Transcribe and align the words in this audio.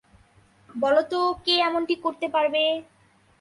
বল 0.75 0.95
তো 1.11 1.19
কে 1.45 1.53
এমনটি 1.67 1.95
করতে 2.05 2.27
পারবে? 2.35 2.63